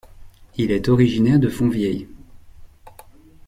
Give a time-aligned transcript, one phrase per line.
[0.57, 2.07] Il est originaire de Fontvieille.